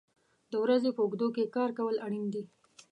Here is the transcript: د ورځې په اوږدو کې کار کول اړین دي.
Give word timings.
د 0.51 0.53
ورځې 0.63 0.89
په 0.95 1.01
اوږدو 1.03 1.27
کې 1.35 1.51
کار 1.55 1.69
کول 1.77 1.95
اړین 2.05 2.25
دي. 2.33 2.43